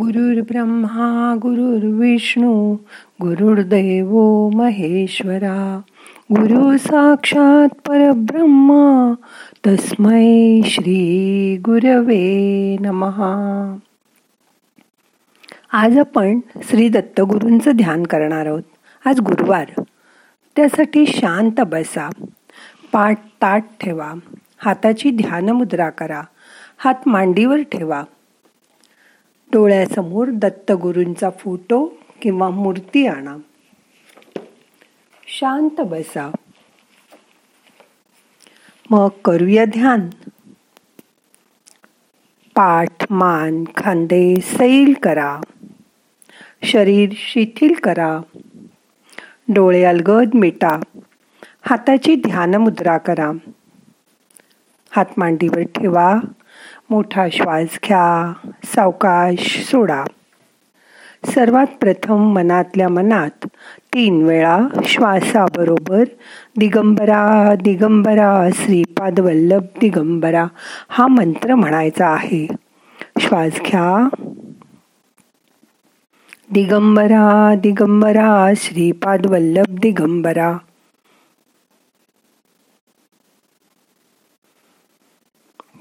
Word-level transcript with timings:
गुरुर्ब्रह्मा 0.00 1.34
गुरुर्विष्णू 1.42 2.74
गुरुर्देव 3.20 4.18
महेश्वरा. 4.48 5.80
गुरु 6.32 6.78
साक्षात 6.78 7.88
परब्रह्मा 7.88 9.14
तस्मै 9.66 10.60
श्री 10.64 11.56
गुरवे 11.56 12.76
नमहा 12.80 13.76
आज 15.72 15.98
आपण 15.98 16.40
श्री 16.62 16.88
दत्तगुरूंचं 16.88 17.70
ध्यान 17.70 18.02
करणार 18.02 18.46
आहोत. 18.46 18.62
आज 19.04 19.20
गुरुवार. 19.20 19.82
त्यासाठी 20.56 21.06
शांत 21.06 21.60
बसा. 21.60 22.10
पाठ 22.92 23.18
ताट 23.42 23.64
ठेवा. 23.80 24.12
हाताची 24.58 25.10
ध्यानमुद्रा 25.10 25.90
करा. 25.90 26.22
हात 26.78 27.08
मांडीवर 27.08 27.60
ठेवा. 27.60 28.02
डोळ्यासमोर 29.52 30.28
दत्तगुरूंचा 30.32 31.30
फोटो 31.30 31.92
किंवा 32.22 32.50
मूर्ती 32.50 33.06
आणा. 33.06 33.36
शांत 35.26 35.80
बसा. 35.80 36.30
मग 38.90 39.08
करूया 39.24 39.64
ध्यान. 39.64 40.10
पाठ 42.54 43.12
मान 43.12 43.64
खांदे 43.76 44.40
सैल 44.40 44.94
करा. 45.02 45.40
शरीर 46.64 47.10
शिथिल 47.16 47.74
करा. 47.74 48.20
डोळे 49.48 49.84
अलगद 49.84 50.30
मिटा. 50.34 50.80
हाताची 51.62 52.14
ध्यान 52.14 52.54
मुद्रा 52.54 52.98
करा. 52.98 53.30
हात 54.90 55.06
मांडीवर 55.16 55.62
ठेवा. 55.62 56.16
मोठा 56.90 57.28
श्वास 57.32 57.78
घ्या 57.84 58.32
सावकाश 58.64 59.64
सोडा. 59.70 60.04
सर्वात 61.24 61.66
प्रथम 61.80 62.32
मनातल्या 62.32 62.88
मनात 62.88 63.46
तीन 63.94 64.24
वेळा 64.24 64.58
श्वासाबरोबर 64.84 66.04
दिगंबरा 66.56 67.54
दिगंबरा 67.54 68.48
श्रीपाद 68.54 69.20
वल्लभ 69.20 69.62
दिगंबरा 69.80 70.46
हा 70.88 71.06
मंत्र 71.06 71.54
म्हणायचा 71.54 72.08
आहे. 72.08 72.46
श्वास 73.20 73.52
घ्या. 73.66 74.08
दिगंबरा 76.50 77.54
दिगंबरा 77.54 78.52
श्रीपाद 78.56 79.26
वल्लभ 79.26 79.78
दिगंबरा. 79.78 80.56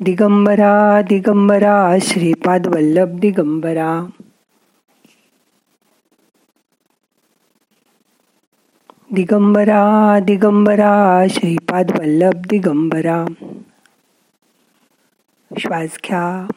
दिगंबरा 0.01 1.01
दिगंबरा 1.01 1.95
श्रीपाद 2.01 2.67
वल्लभ 2.67 3.19
दिगंबरा. 3.19 4.05
दिगंबरा 9.11 10.19
दिगंबरा 10.19 11.25
श्रीपाद 11.29 11.91
वल्लभ 11.99 12.33
दिगंबरा. 12.49 13.25
श्वास 15.59 15.97
घ्या. 16.05 16.47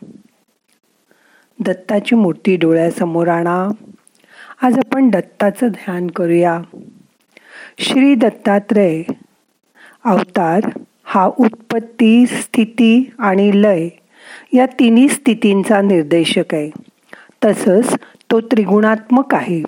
दत्ताची 1.60 2.14
मूर्ती 2.14 2.56
डोळ्यासमोर 2.56 3.28
आणा. 3.28 3.68
आज 4.62 4.78
आपण 4.78 5.10
दत्ताचं 5.10 5.68
ध्यान 5.68 6.06
करूया. 6.06 6.60
श्री 7.78 8.14
दत्तात्रय 8.14 9.02
अवतार 10.04 10.60
हा 11.12 11.30
उत्पत्ती 11.38 12.26
स्थिती 12.26 13.10
आणि 13.18 13.62
लय 13.62 13.88
या 14.52 14.66
तिन्ही 14.66 15.08
स्थितींचा 15.08 15.82
निर्देशक 15.82 16.54
आहे. 16.54 16.70
तसंच 17.44 17.94
तो 18.30 18.40
त्रिगुणात्मक 18.40 19.34
आहे. 19.34 19.62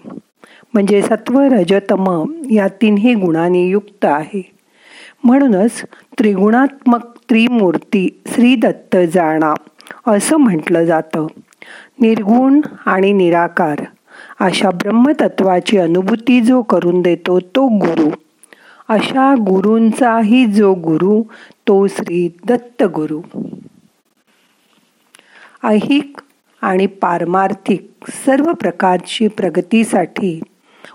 म्हणजे 0.75 1.03
सत्व 1.03 1.41
रजतम 1.41 2.25
या 2.51 2.69
तिन्ही 2.69 3.15
गुणांनी 3.15 3.67
युक्त 3.67 4.05
आहे. 4.05 4.51
म्हणूनच 5.25 5.83
त्रिगुणात्मक 6.19 7.01
त्रिमूर्ती 7.31 8.21
श्री 8.27 8.55
दत्त 8.55 8.97
जाणा 9.15 9.55
असं 10.07 10.37
म्हटलं 10.37 10.85
जातं. 10.85 11.27
निर्गुण 12.01 12.61
आणि 12.87 13.13
निराकार 13.13 13.79
अशा 14.41 14.71
ब्रह्मतत्वाची 14.71 15.79
अनुभूती 15.79 16.41
जो 16.41 16.63
करून 16.63 17.03
देतो 17.03 17.41
तो 17.41 17.67
गुरु. 17.67 18.11
अशा 18.89 19.35
गुरूंचाही 19.35 20.47
जो 20.47 20.75
गुरु 20.75 21.23
तो 21.69 21.87
श्री 21.87 22.29
दत्तगुरु. 22.49 23.21
ऐहिक 25.65 26.17
आणि 26.63 26.87
पारमार्थिक 26.87 27.91
सर्व 28.09 28.53
प्रकारची 28.53 29.29
प्रगतीसाठी 29.29 30.41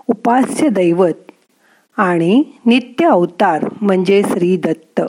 उपास्य 0.07 0.69
दैवत 0.69 1.31
आणि 1.97 2.43
नित्य 2.65 3.05
अवतार 3.05 3.65
म्हणजे 3.81 4.21
श्री 4.23 4.57
दत्त. 4.57 5.01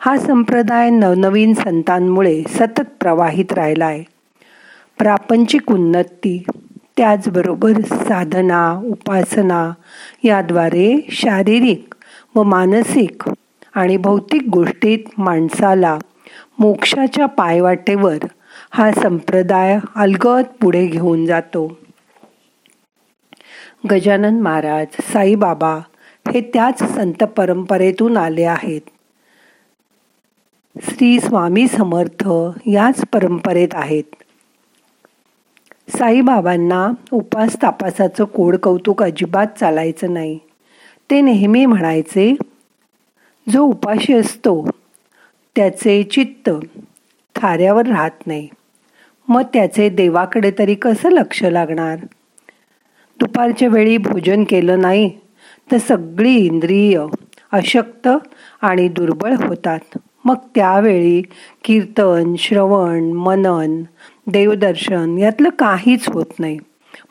हा 0.00 0.18
संप्रदाय 0.18 0.90
नवनवीन 0.90 1.54
संतांमुळे 1.54 2.42
सतत 2.48 2.80
प्रवाहित 3.00 3.52
राहिला 3.52 3.86
आहे 3.86 4.04
प्रापंचिक 4.98 5.72
उन्नती 5.72 6.42
त्याचबरोबर 6.96 7.80
साधना 7.80 8.80
उपासना 8.84 9.72
याद्वारे 10.24 11.06
शारीरिक 11.10 11.91
व 12.34 12.42
मानसिक 12.42 13.22
आणि 13.74 13.96
भौतिक 13.96 14.42
गोष्टीत 14.48 14.98
माणसाला 15.18 15.98
मोक्षाच्या 16.58 17.26
पायवाटेवर 17.26 18.16
हा 18.70 18.92
संप्रदाय 18.92 19.78
अलगद 19.96 20.44
पुढे 20.60 20.86
घेऊन 20.86 21.26
जातो. 21.26 21.78
गजानन 23.90 24.40
महाराज 24.40 24.86
साईबाबा 25.12 25.80
हे 26.28 26.40
त्याच 26.40 26.94
संत 26.94 27.24
परंपरेतून 27.24 28.16
आले 28.16 28.44
आहेत. 28.44 28.80
श्री 30.82 31.20
स्वामी 31.20 31.68
समर्थ 31.68 32.28
याच 32.66 33.04
परंपरेत 33.12 33.68
आहेत. 33.72 34.04
साईबाबांना 35.88 36.88
उपास 37.12 37.56
तापासाचं 37.62 38.24
कोड 38.24 38.56
कौतुक 38.56 39.02
अजिबात 39.02 39.46
चालायचं 39.60 40.12
नाही. 40.12 40.38
ते 41.12 41.20
नेहमी 41.20 41.66
म्हणायचे 41.66 42.34
जो 43.48 43.62
उपाशी 43.62 44.14
असतो 44.14 44.68
त्याचे 45.56 46.02
चित्त 46.02 46.50
थाऱ्यावर 47.34 47.86
राहत 47.86 48.26
नाही. 48.26 48.48
मग 49.28 49.42
त्याचे 49.42 49.88
देवाकडे 49.88 50.52
तरी 50.58 50.74
कसं 50.74 51.10
लक्ष 51.10 51.42
लागणार? 51.42 51.98
दुपारच्या 53.20 53.68
वेळी 53.68 53.96
भोजन 53.96 54.44
केलं 54.44 54.80
नाही 54.80 55.10
तर 55.72 55.76
सगळी 55.78 56.34
इंद्रिय 56.34 57.04
अशक्त 57.52 58.08
आणि 58.60 58.88
दुर्बळ 58.88 59.34
होतात. 59.34 59.98
मग 60.24 60.36
त्यावेळी 60.54 61.22
कीर्तन 61.64 62.34
श्रवण 62.38 63.04
मनन 63.04 63.82
देवदर्शन 64.26 65.18
यातलं 65.18 65.48
काहीच 65.48 66.08
होत 66.08 66.40
नाही. 66.40 66.58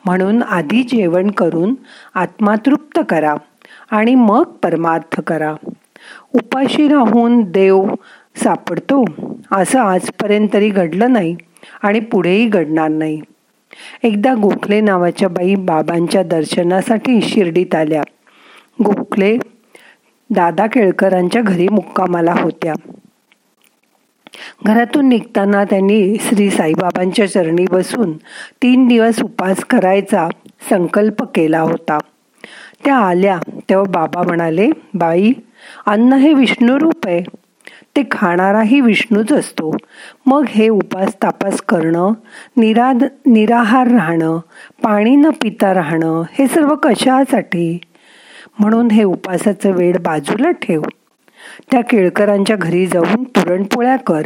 म्हणून 0.04 0.42
आधी 0.42 0.82
जेवण 0.82 1.30
करून 1.30 1.74
आत्मातृप्त 2.14 3.00
करा. 3.08 3.34
आणि 3.90 4.14
मग 4.14 4.42
परमार्थ 4.42 5.20
करा. 5.20 5.54
उपाशी 6.34 6.88
राहून 6.88 7.42
देव 7.42 7.86
सापडतो. 8.36 9.04
असं 9.52 9.80
आजपर्यंत 9.80 10.48
तरी 10.52 10.68
घडलं 10.68 11.12
नाही 11.12 11.36
आणि 11.82 12.00
पुढेही 12.00 12.46
घडणार 12.46 12.88
नाही. 12.88 13.20
एकदा 14.02 14.34
गोखले 14.34 14.80
नावाच्या 14.80 15.28
बाई 15.28 15.54
बाबांच्या 15.54 16.22
दर्शनासाठी 16.22 17.22
शिर्डीत 17.22 17.74
आल्या. 17.74 18.02
गोखले 18.84 19.36
दादा 20.30 20.66
केळकरांच्या 20.66 21.42
घरी 21.42 21.68
मुक्कामाला 21.68 22.34
होत्या. 22.38 22.74
घरातून 24.64 25.08
निघताना 25.08 25.64
त्यांनी 25.64 26.16
श्री 26.20 26.50
साईबाबांच्या 26.50 27.30
चरणी 27.30 27.64
बसून 27.70 28.12
तीन 28.62 28.88
दिवस 28.88 29.22
उपास 29.22 29.64
करायचा 29.64 30.28
संकल्प 30.70 31.22
केला 31.22 31.60
होता. 31.60 31.98
त्या 32.84 32.96
आल्या 32.96 33.38
तेव्हा 33.70 33.90
बाबा 33.90 34.22
म्हणाले 34.22 34.70
बाई 34.94 35.32
अन्न 35.86 36.12
हे 36.12 36.34
विष्णू 36.34 36.78
रूप 36.80 37.06
आहे. 37.06 37.20
ते 37.96 38.02
खाणाराही 38.10 38.80
विष्णूच 38.80 39.32
असतो. 39.32 39.76
मग 40.26 40.44
हे 40.48 40.68
उपास 40.68 41.14
तापास 41.22 41.60
करणं 41.60 42.12
निराद 42.56 43.04
निराहार 43.26 43.86
राहणं 43.88 44.38
पाणी 44.82 45.16
न 45.16 45.26
पिता 45.42 45.74
राहणं 45.74 46.22
हे 46.32 46.46
सर्व 46.46 46.74
कशासाठी? 46.74 47.78
म्हणून 48.58 48.90
हे 48.90 49.04
उपासाचं 49.04 49.70
वेळ 49.70 49.96
बाजूला 49.98 50.50
ठेव. 50.50 50.82
त्या 51.70 51.80
केळकरांच्या 51.80 52.56
घरी 52.56 52.86
जाऊन 52.86 53.24
पुरणपोळ्या 53.24 53.96
कर. 53.96 54.22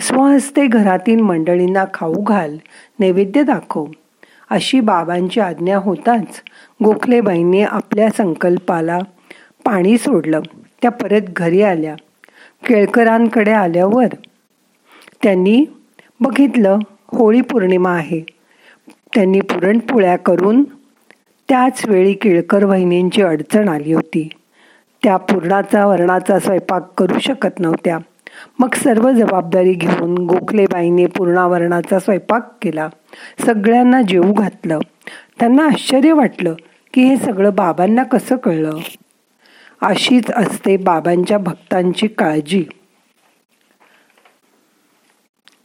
स्वहस्ते 0.00 0.66
घरातील 0.66 1.20
मंडळींना 1.20 1.84
खाऊ 1.94 2.22
घाल 2.22 2.56
नैवेद्य 3.00 3.42
दाखव. 3.42 3.84
अशी 4.50 4.80
बाबांची 4.80 5.40
आज्ञा 5.40 5.78
होताच 5.78 6.42
गोखलेबाईंनी 6.82 7.62
आपल्या 7.62 8.08
संकल्पाला 8.16 8.98
पाणी 9.64 9.98
सोडलं. 9.98 10.40
त्या 10.82 10.90
परत 10.90 11.20
घरी 11.36 11.62
आल्या. 11.62 11.94
केळकरांकडे 12.68 13.50
आल्यावर 13.50 14.06
त्यांनी 15.22 15.64
बघितलं 16.20 16.78
होळी 17.12 17.40
पौर्णिमा 17.40 17.90
आहे. 17.90 18.20
त्यांनी 19.14 19.40
पुरणपोळ्या 19.40 20.16
करून 20.16 20.64
त्याच 21.48 21.86
वेळी 21.86 22.12
केळकर 22.12 22.64
वहिनींची 22.64 23.22
अडचण 23.22 23.68
आली 23.68 23.92
होती. 23.92 24.28
त्या 25.02 25.16
पूर्णाचा 25.16 25.86
वर्णाचा 25.86 26.38
स्वयंपाक 26.38 26.92
करू 26.98 27.18
शकत 27.18 27.60
नव्हत्या. 27.60 27.98
मग 28.58 28.74
सर्व 28.74 29.10
जबाबदारी 29.10 29.72
घेऊन 29.72 30.18
गोखलेबाईने 30.18 31.06
पूर्णावरणाचा 31.06 31.98
स्वयंपाक 31.98 32.52
केला. 32.62 32.88
सगळ्यांना 33.46 34.02
जेवू 34.02 34.32
घातलं. 34.32 34.78
त्यांना 35.40 35.66
आश्चर्य 35.66 36.12
वाटलं 36.12 36.54
की 36.94 37.02
हे 37.02 37.16
सगळं 37.16 37.54
बाबांना 37.54 38.02
कसं 38.02 38.36
कळलं? 38.36 38.76
अशीच 39.80 40.30
असते 40.30 40.76
बाबांच्या 40.76 41.38
भक्तांची 41.38 42.06
काळजी. 42.06 42.64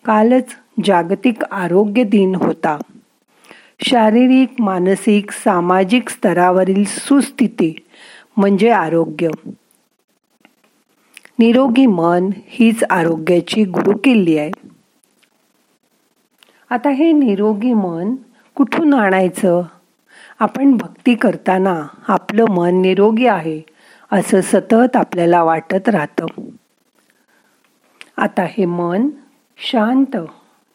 कालच 0.05 0.55
जागतिक 0.83 1.43
आरोग्य 1.43 2.03
दिन 2.03 2.35
होता. 2.35 2.77
शारीरिक 3.81 4.49
मानसिक 4.59 5.31
सामाजिक 5.31 6.09
स्तरावरील 6.09 6.83
सुस्थिती 6.87 7.75
म्हणजे 8.37 8.69
आरोग्य. 8.69 9.29
निरोगी 11.39 11.85
मन 11.85 12.29
हीच 12.45 12.83
आरोग्याची 12.89 13.63
गुरुकिल्ली 13.63 14.37
आहे. 14.37 14.51
आता 16.69 16.89
हे 16.89 17.11
निरोगी 17.11 17.73
मन 17.73 18.15
कुठून 18.59 18.93
आणायचं? 18.93 19.61
आपण 20.39 20.77
भक्ती 20.77 21.15
करताना 21.15 21.87
आपलं 22.07 22.45
मन 22.45 22.81
निरोगी 22.81 23.27
आहे 23.27 23.61
असं 24.11 24.41
सतत 24.41 24.95
आपल्याला 24.95 25.43
वाटत 25.43 25.89
राहतं. 25.89 26.25
आता 28.17 28.45
हे 28.49 28.65
मन 28.65 29.09
शांत 29.57 30.17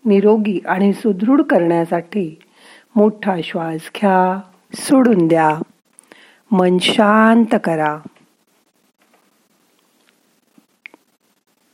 निरोगी 0.04 0.60
आणि 0.66 0.92
सुदृढ 0.92 1.42
करण्यासाठी 1.42 2.38
मोठा 2.96 3.36
श्वास 3.44 3.80
घ्या 3.96 4.40
सोडून 4.74 5.28
द्या. 5.28 5.58
मन 6.50 6.78
शांत 6.78 7.58
करा. 7.64 7.98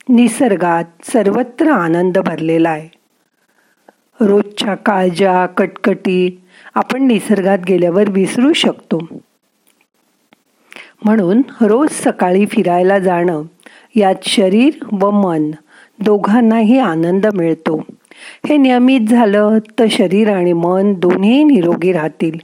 निसर्गात 0.09 0.85
सर्वत्र 1.05 1.71
आनंद 1.71 2.19
भरलेला 2.19 2.71
आहे. 2.71 3.00
रोजच्या 4.21 4.75
काळजा 4.75 5.47
कटकटी 5.47 6.41
आपण 6.75 7.07
निसर्गात 7.07 7.59
गेल्यावर 7.69 8.11
विसरू 8.11 8.53
शकतो. 8.53 8.99
म्हणून 11.05 11.43
रोज 11.61 11.89
सकाळी 11.91 12.47
फिरायला 12.47 12.99
जाणं 12.99 13.43
यात 13.95 14.15
शरीर 14.23 14.73
व 14.93 15.11
मन 15.11 15.51
दोघांनाही 15.99 16.79
आनंद 16.79 17.27
मिळतो. 17.35 17.83
हे 18.49 18.57
नियमित 18.57 19.01
झालं 19.01 19.59
तर 19.79 19.85
शरीर 19.91 20.33
आणि 20.33 20.53
मन 20.53 20.95
दोन्ही 20.95 21.45
निरोगी 21.45 21.93
राहतील. 21.93 22.39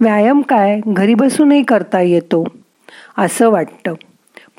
व्यायाम 0.00 0.40
काय? 0.40 0.80
घरी 0.86 1.14
बसूनही 1.14 1.62
करता 1.62 2.00
येतो 2.00 2.44
असं 3.18 3.50
वाटतं. 3.50 3.94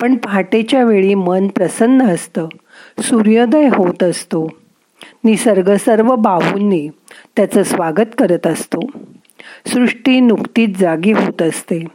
पण 0.02 0.16
पहाटेच्या 0.16 0.84
वेळी 0.84 1.14
मन 1.14 1.48
प्रसन्न 1.48 2.02
असतं 2.02 2.48
सूर्योदय 3.00 3.68
होत 3.68 4.04
असतो. 4.04 4.63
निसर्ग 5.24 5.76
सर्व 5.76 6.16
बाहूंनी 6.16 6.90
त्याचं 7.36 7.64
स्वागत 7.64 8.16
करत 8.18 8.48
असतो. 8.48 8.80
सृष्टी 9.68 10.20
नुकतीच 10.20 10.78
जागी 10.78 11.12
होत 11.12 11.42
असते. 11.42 11.86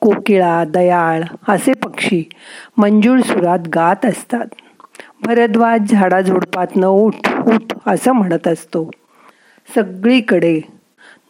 कोकिळा 0.00 0.64
दयाळ 0.64 1.22
असे 1.48 1.72
पक्षी 1.72 2.24
मंजूळ 2.76 3.20
सुरात 3.20 3.58
गात 3.74 4.06
असतात. 4.06 4.46
भरद्वाज 5.22 5.80
झाडाझुडपातनं 5.90 6.86
उठ 6.86 7.32
उठ 7.46 7.78
असं 7.86 8.12
म्हणत 8.12 8.48
असतो. 8.48 8.90
सगळीकडे 9.74 10.60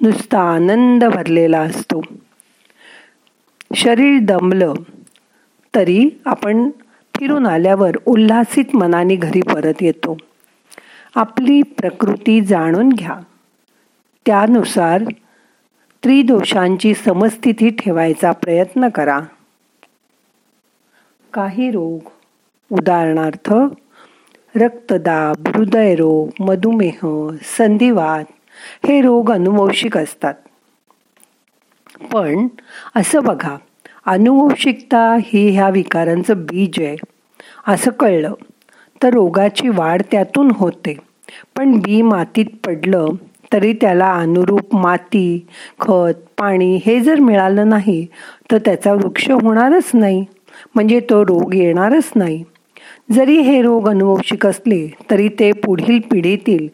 नुसता 0.01 0.41
आनंद 0.41 1.05
भरलेला 1.05 1.61
असतो. 1.61 2.03
शरीर 3.75 4.19
दमलं 4.23 4.73
तरी 5.75 6.11
आपण 6.27 6.71
फिरून 7.17 7.47
आल्यावर 7.47 7.91
उल्हासित 8.07 8.77
मनाने 8.77 9.17
घरी 9.17 9.41
परत 9.41 9.75
येतो. 9.81 10.17
आपली 11.15 11.63
प्रकृती 11.63 12.41
जाणून 12.41 12.89
घ्या. 12.89 13.21
त्यानुसार 14.27 15.03
त्रिदोषांची 16.05 16.95
समस्थिती 16.95 17.71
ठेवायचा 17.71 18.33
प्रयत्न 18.33 18.89
करा. 18.89 19.21
काही 21.33 21.71
रोग 21.71 22.01
उदाहरणार्थ 22.73 23.55
रक्तदाब 24.57 25.49
हृदयरोग 25.49 26.29
मधुमेह 26.41 27.29
संधिवात 27.59 28.25
हे 28.87 29.01
रोग 29.01 29.31
अनुवंशिक 29.31 29.99
असतात. 29.99 30.35
पण 32.13 32.49
असं 32.97 33.23
बघा 33.25 33.57
अनुवंशिकता 34.07 35.17
ही 35.21 35.51
ह्या 35.51 35.69
विकारांचं 35.69 36.35
बीज 36.37 36.83
आहे. 36.83 36.97
असं 37.69 37.91
कळलं. 37.91 38.35
तर 39.03 39.13
रोगाची 39.15 39.69
वाढ 39.69 40.03
त्यातून 40.11 40.51
होते. 40.55 40.97
पण 41.57 41.79
बी 41.79 42.01
मातीत 42.03 42.47
पडलं 42.67 43.07
तरी 43.53 43.73
त्याला 43.73 44.13
अनुरूप 44.13 44.75
माती 44.77 45.47
खत 45.81 46.21
पाणी 46.39 46.81
हे 46.87 47.01
जर 47.01 47.21
मिळालं 47.21 47.69
नाही 47.69 48.07
तर 48.51 48.59
त्याचा 48.59 48.93
वृक्ष 48.93 49.31
होणारच 49.31 49.91
नाही. 49.95 50.25
म्हणजे 50.75 51.01
तो 51.01 51.23
रोग 51.25 51.55
येणारच 51.55 52.11
नाही. 52.15 52.43
जरी 53.13 53.39
हे 53.39 53.61
रोग 53.63 53.89
अनुवंशिक 53.89 54.47
असले 54.47 54.87
तरी 55.11 55.29
ते 55.29 55.53
पुढील 55.53 55.99
पिढीतील 56.11 56.67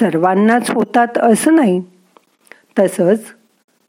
सर्वांनाच 0.00 0.70
होतात 0.70 1.18
असं 1.18 1.56
नाही. 1.56 1.80
तसंच 2.78 3.24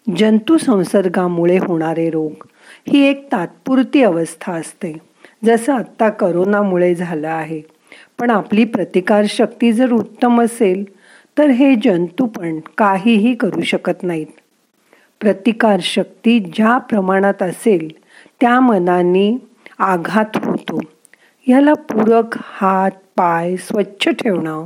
जंतुसंसर्गामुळे 0.07 1.57
होणारे 1.57 2.09
रोग 2.09 2.45
ही 2.87 3.07
एक 3.07 3.27
तात्पुरती 3.31 4.03
अवस्था 4.03 4.53
असते 4.53 4.93
जसं 5.45 5.73
आत्ता 5.73 6.09
करोनामुळे 6.09 6.93
झालं 6.95 7.27
आहे. 7.27 7.61
पण 8.19 8.29
आपली 8.29 8.65
प्रतिकारशक्ती 8.65 9.73
जर 9.73 9.91
उत्तम 9.91 10.41
असेल 10.41 10.83
तर 11.37 11.45
हे 11.45 11.75
जंतू 11.75 12.25
पण 12.25 12.59
काहीही 12.77 13.35
करू 13.35 13.61
शकत 13.61 14.03
नाहीत. 14.03 14.27
प्रतिकारशक्ती 15.19 16.39
ज्या 16.39 16.77
प्रमाणात 16.77 17.43
असेल 17.43 17.91
त्या 18.41 18.59
मनाने 18.59 19.37
आघात 19.79 20.45
होतो. 20.45 20.81
ह्याला 21.41 21.73
पूरक 21.73 22.37
हात 22.41 22.91
पाय 22.91 23.55
स्वच्छ 23.57 24.09
ठेवणं 24.09 24.65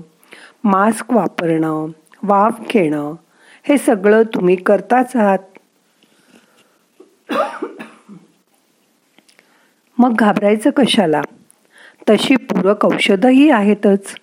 मास्क 0.63 1.13
वापरणं 1.13 1.88
वाफ 2.24 2.59
घेणं 2.69 3.13
हे 3.63 3.77
सगळं 3.77 4.24
तुम्ही 4.24 4.56
करताच 4.56 5.15
आहात. 5.15 5.39
मग 9.98 10.15
घाबरायचं 10.15 10.70
कशाला? 10.70 11.22
तशी 12.12 12.36
पूरक 12.36 12.86
औषधंही 12.86 13.50
आहेतच. 13.50 14.15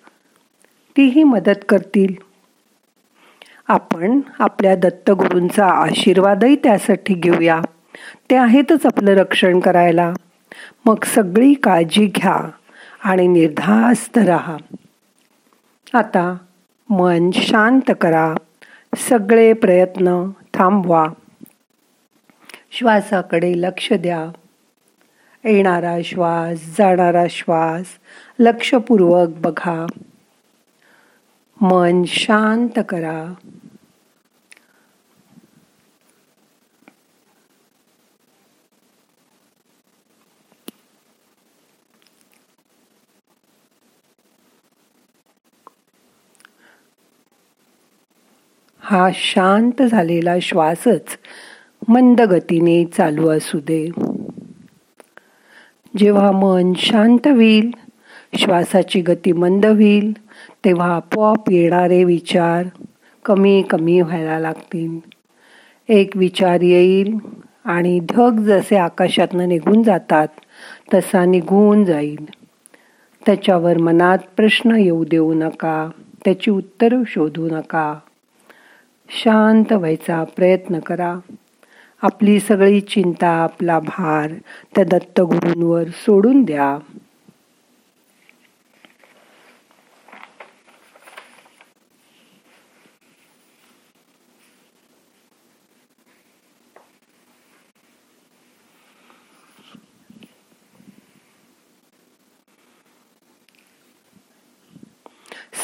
तीही 0.97 1.25
मदत 1.25 1.65
करतील. 1.69 2.15
आपण 3.69 4.21
आपल्या 4.39 4.77
दत्तगुरूंचा 4.77 5.67
आशीर्वादही 5.67 6.57
त्यासाठी 6.57 7.15
घेऊया. 7.15 7.61
ते 8.31 8.37
आहेतच 8.37 8.87
आपलं 8.87 9.11
रक्षण 9.11 9.61
करायला. 9.61 10.13
मग 10.87 11.05
सगळी 11.05 11.55
काळजी 11.55 12.07
घ्या 12.07 12.51
आणि 13.05 13.27
निर्धास्त 13.27 14.19
राहा. 14.19 14.57
आता 15.95 16.37
मन 16.91 17.31
शांत 17.35 17.91
करा. 18.01 18.35
सगळे 18.97 19.53
प्रयत्न 19.53 20.31
थांबवा. 20.55 21.07
श्वासाकडे 22.73 23.53
लक्ष 23.57 23.93
द्या. 23.93 24.27
येणारा 25.45 25.97
श्वास 26.05 26.79
जाणारा 26.79 27.25
श्वास 27.31 27.87
लक्षपूर्वक 28.39 29.29
बघा. 29.29 29.87
मन 31.61 32.03
शांत 32.07 32.79
करा. 32.89 33.35
हा 48.81 49.09
शांत 49.15 49.83
झालेला 49.83 50.39
श्वासच 50.43 51.19
मंद 51.89 52.21
गतीने 52.21 52.85
चालू 52.85 53.29
असू 53.29 53.59
दे. 53.59 53.91
जेव्हा 55.99 56.33
मन 56.33 56.73
शांत 56.77 57.29
होईल 57.29 57.71
श्वासाची 58.39 59.01
गती 59.01 59.33
मंद 59.33 59.67
होईल 59.67 60.13
तेव्हा 60.65 60.97
आपोआप 60.97 61.51
येणारे 61.51 62.05
विचार 62.05 62.67
कमी 63.25 63.63
कमी 63.71 64.01
व्हायला 64.01 64.39
लागतील. 64.39 64.99
एक 65.89 66.17
विचार 66.17 66.61
येईल 66.61 67.17
आणि 67.65 68.01
ढग 68.13 68.39
जसे 68.39 68.77
आकाशातनं 68.77 69.49
निघून 69.49 69.83
जातात 69.83 70.29
तसा 70.95 71.25
निघून 71.25 71.85
जाईल. 71.85 72.29
त्याच्यावर 73.27 73.79
मनात 73.79 74.19
प्रश्न 74.37 74.71
येऊ 74.71 75.05
देऊ 75.05 75.35
नका 75.35 75.91
त्याची 76.25 76.51
उत्तरं 76.51 77.03
शोधू 77.07 77.49
नका. 77.51 77.95
शांत 79.09 79.73
व्हायचा 79.73 80.25
प्रयत्न 80.25 80.79
करा. 80.79 81.15
आपली 82.03 82.41
सगळी 82.41 82.81
चिंता 82.81 83.29
आपला 83.29 83.79
भार 83.79 84.33
त्या 84.75 84.85
दत्तगुरूंवर 84.85 85.85
सोडून 85.85 86.43
द्या. 86.43 86.79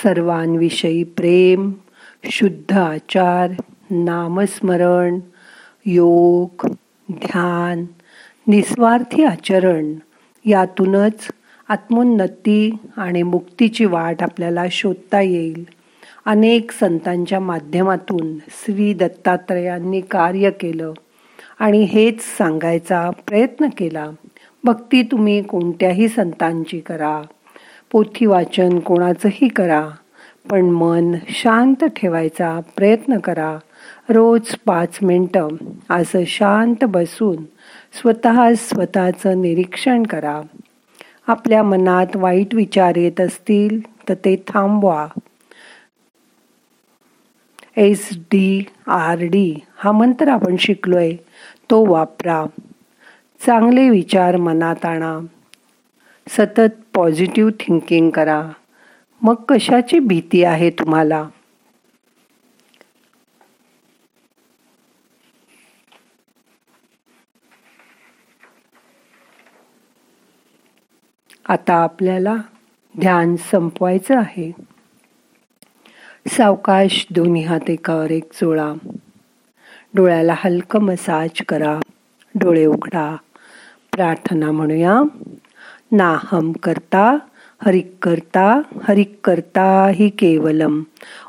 सर्वांविषयी 0.03 1.05
प्रेम 1.05 1.73
शुद्ध 2.25 2.79
आचार 2.79 3.51
नामस्मरण 3.91 5.19
योग 5.87 6.67
ध्यान 7.13 7.85
निस्वार्थी 8.47 9.25
आचरण 9.25 9.95
यातूनच 10.45 11.29
आत्मोन्नती 11.69 12.77
आणि 12.97 13.23
मुक्तीची 13.23 13.85
वाट 13.85 14.23
आपल्याला 14.23 14.65
शोधता 14.71 15.21
येईल. 15.21 15.65
अनेक 16.27 16.71
संतांच्या 16.71 17.41
माध्यमातून 17.41 18.39
श्री 18.39 18.95
दत्तात्रयांनी 18.95 20.01
कार्य 20.01 20.51
केलं 20.51 20.93
आणि 21.59 21.83
हेच 21.83 22.21
सांगायचा 22.21 23.11
प्रयत्न 23.11 23.67
केला. 23.79 24.11
भक्ती 24.65 25.03
तुम्ही 25.03 25.43
कोणत्याही 25.43 26.09
संतांची 26.09 26.81
करा. 26.81 27.23
पोथी 27.93 28.27
वाचन 28.27 28.79
कोणाचंही 28.79 29.49
करा. 29.49 29.89
पण 30.51 30.61
मन 30.61 31.15
शांत 31.29 31.85
ठेवायचा 31.85 32.61
प्रयत्न 32.77 33.19
करा. 33.19 33.59
रोज 34.09 34.55
पाच 34.67 34.99
मिनटं. 35.03 35.49
असं 35.91 36.25
शांत 36.25 36.85
बसून 36.85 37.37
स्वतः 37.93 38.53
स्वतःचं 38.57 39.43
निरीक्षण 39.43 40.03
करा. 40.03 40.41
आपल्या 41.27 41.63
मनात 41.63 42.07
वाईट 42.15 42.55
विचार 42.55 42.97
येत 42.97 43.21
असतील 43.21 43.81
तर 44.09 44.15
ते 44.15 44.45
थांबवा. 44.49 45.07
एस 47.77 48.09
डी 48.13 48.65
आर 48.87 49.19
डी 49.21 49.55
हा 49.77 49.93
मंत्र 49.93 50.29
आपण 50.29 50.57
शिकलोय. 50.57 51.13
तो 51.71 51.87
वापरा. 51.93 52.45
चांगले 53.47 53.91
विचार 53.91 54.37
मनात 54.37 54.85
आणा. 54.85 55.19
सतत 56.29 56.71
पॉझिटिव्ह 56.95 57.51
थिंकिंग 57.61 58.11
करा. 58.11 58.49
मग 59.23 59.35
कशाची 59.35 59.99
भीती 59.99 60.45
आहे 60.45 60.71
तुम्हाला? 60.71 61.29
आता 71.55 71.75
आपल्याला 71.75 72.37
ध्यान 73.01 73.37
संपवायचं 73.37 74.19
आहे. 74.19 74.53
सावकाश 76.29 77.07
दोन्ही 77.11 77.43
हात 77.43 77.71
एकावर 77.71 78.11
एक 78.11 78.33
चोळा 78.33 78.73
डोळ्याला 79.95 80.35
हलकं 80.37 80.81
मसाज 80.81 81.31
करा. 81.49 81.81
डोळे 82.35 82.67
उघडा. 82.67 83.17
प्रार्थना 83.93 84.51
म्हणूया. 84.51 85.01
नाहम 85.93 86.53
करता 86.53 87.19
हरिक 87.65 87.93
करता 88.03 88.61
हरिक 88.83 89.19
करता 89.25 89.89
ही 89.95 90.09
केवलम. 90.09 90.83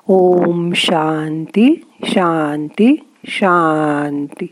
ओम 0.08 0.74
शांती 0.76 1.88
शांती 2.04 3.10
शांती. 3.26 4.48